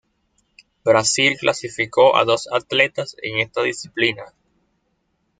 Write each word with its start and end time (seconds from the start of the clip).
Brazil 0.83 1.37
clasificó 1.39 2.17
a 2.17 2.25
dos 2.25 2.47
atletas 2.51 3.15
en 3.21 3.37
esta 3.37 3.61
disciplina. 3.61 4.33